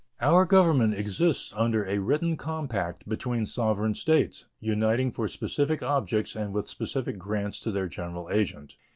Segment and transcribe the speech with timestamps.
[0.19, 6.55] Our Government exists under a written compact between sovereign States, uniting for specific objects and
[6.55, 8.77] with specific grants to their general agent.